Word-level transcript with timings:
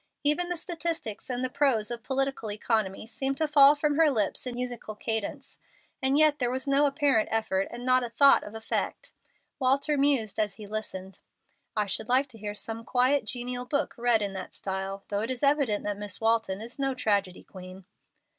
Even 0.23 0.49
the 0.49 0.57
statistics 0.57 1.29
and 1.29 1.43
the 1.43 1.47
prose 1.51 1.91
of 1.91 2.01
political 2.01 2.49
economy 2.51 3.05
seemed 3.05 3.37
to 3.37 3.47
fall 3.47 3.75
from 3.75 3.97
her 3.97 4.09
lips 4.09 4.47
in 4.47 4.55
musical 4.55 4.95
cadence, 4.95 5.59
and 6.01 6.17
yet 6.17 6.39
there 6.39 6.49
was 6.49 6.67
no 6.67 6.87
apparent 6.87 7.29
effort 7.31 7.67
and 7.69 7.85
not 7.85 8.03
a 8.03 8.09
thought 8.09 8.43
of 8.43 8.55
effect. 8.55 9.11
Walter 9.59 9.99
mused 9.99 10.39
as 10.39 10.55
he 10.55 10.65
listened. 10.65 11.19
"I 11.77 11.85
should 11.85 12.09
like 12.09 12.29
to 12.29 12.39
hear 12.39 12.55
some 12.55 12.83
quiet, 12.83 13.25
genial 13.25 13.65
book 13.65 13.93
read 13.95 14.23
in 14.23 14.33
that 14.33 14.55
style, 14.55 15.03
though 15.09 15.21
it 15.21 15.29
is 15.29 15.43
evident 15.43 15.83
that 15.83 15.99
Miss 15.99 16.19
Walton 16.19 16.61
is 16.61 16.79
no 16.79 16.95
tragedy 16.95 17.43
queen." 17.43 17.85